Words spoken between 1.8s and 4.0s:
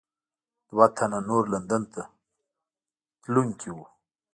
ته تګونکي وو.